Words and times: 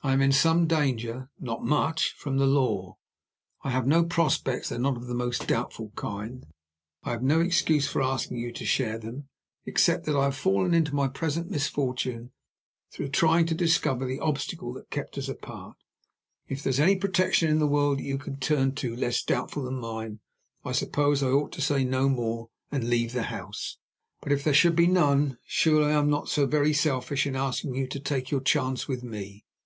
I 0.00 0.12
am 0.14 0.22
in 0.22 0.32
some 0.32 0.66
danger, 0.66 1.28
not 1.38 1.62
much, 1.64 2.14
from 2.16 2.38
the 2.38 2.46
law. 2.46 2.96
I 3.62 3.70
have 3.70 3.86
no 3.86 4.02
prospects 4.04 4.68
that 4.68 4.76
are 4.76 4.78
not 4.78 4.96
of 4.96 5.08
the 5.08 5.14
most 5.14 5.46
doubtful 5.46 5.92
kind; 5.96 6.44
and 6.44 6.44
I 7.02 7.10
have 7.10 7.22
no 7.22 7.40
excuse 7.40 7.86
for 7.86 8.00
asking 8.00 8.38
you 8.38 8.50
to 8.52 8.64
share 8.64 8.96
them, 8.98 9.28
except 9.66 10.04
that 10.06 10.16
I 10.16 10.24
have 10.24 10.36
fallen 10.36 10.72
into 10.72 10.94
my 10.94 11.08
present 11.08 11.50
misfortune 11.50 12.30
through 12.92 13.08
trying 13.08 13.44
to 13.46 13.54
discover 13.54 14.06
the 14.06 14.20
obstacle 14.20 14.72
that 14.74 14.88
kept 14.88 15.18
us 15.18 15.28
apart. 15.28 15.76
If 16.46 16.62
there 16.62 16.70
is 16.70 16.80
any 16.80 16.96
protection 16.96 17.50
in 17.50 17.58
the 17.58 17.66
world 17.66 17.98
that 17.98 18.04
you 18.04 18.16
can 18.16 18.38
turn 18.38 18.74
to, 18.76 18.96
less 18.96 19.22
doubtful 19.22 19.64
than 19.64 19.80
mine, 19.80 20.20
I 20.64 20.72
suppose 20.72 21.22
I 21.22 21.28
ought 21.28 21.52
to 21.52 21.60
say 21.60 21.84
no 21.84 22.08
more, 22.08 22.48
and 22.72 22.84
leave 22.88 23.12
the 23.12 23.24
house. 23.24 23.76
But 24.22 24.32
if 24.32 24.44
there 24.44 24.54
should 24.54 24.76
be 24.76 24.86
none, 24.86 25.36
surely 25.44 25.86
I 25.92 25.98
am 25.98 26.08
not 26.08 26.28
so 26.30 26.46
very 26.46 26.72
selfish 26.72 27.26
in 27.26 27.36
asking 27.36 27.74
you 27.74 27.86
to 27.88 28.00
take 28.00 28.30
your 28.30 28.40
chance 28.40 28.88
with 28.88 29.02
me? 29.02 29.44